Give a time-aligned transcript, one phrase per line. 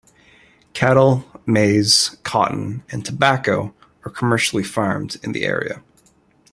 [0.73, 3.71] Cattle, maize, cotton and tobacco
[4.03, 5.83] are commercially farmed in the area.